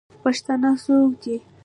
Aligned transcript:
پښتانه 0.23 0.69
څوک 0.83 1.09
دئ؟ 1.21 1.37